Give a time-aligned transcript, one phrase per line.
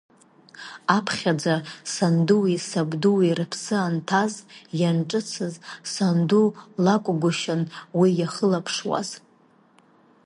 [0.97, 1.55] Аԥхьаӡа,
[1.93, 4.33] сандуи сабдуи рыԥсы анҭаз,
[4.79, 5.53] ианҿыцыз,
[5.91, 6.45] санду
[6.83, 7.61] лакәгәышьан
[7.99, 9.09] уи иахылаԥшуаз.